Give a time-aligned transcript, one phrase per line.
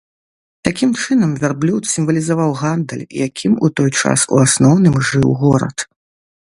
[0.67, 5.77] Такім чынам, вярблюд сімвалізаваў гандаль, якім у той час у асноўным жыў горад.